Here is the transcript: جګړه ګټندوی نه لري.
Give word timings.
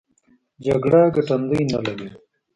جګړه 0.65 1.01
ګټندوی 1.15 1.61
نه 1.71 1.79
لري. 1.85 2.09